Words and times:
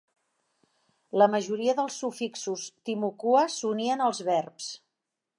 La 1.21 1.25
majoria 1.33 1.75
dels 1.79 1.97
sufixos 2.03 2.63
Timucua 2.89 3.43
s'unien 3.57 4.01
als 4.07 4.23
verbs. 4.31 4.71